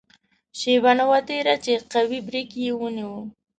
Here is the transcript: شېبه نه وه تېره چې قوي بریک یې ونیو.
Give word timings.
شېبه 0.59 0.91
نه 0.99 1.05
وه 1.09 1.19
تېره 1.29 1.55
چې 1.63 1.73
قوي 1.93 2.19
بریک 2.27 2.49
یې 2.63 2.71
ونیو. 2.79 3.13